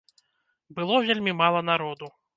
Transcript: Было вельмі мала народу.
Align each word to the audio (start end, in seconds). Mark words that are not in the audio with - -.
Было 0.79 0.95
вельмі 1.09 1.37
мала 1.43 1.63
народу. 1.71 2.11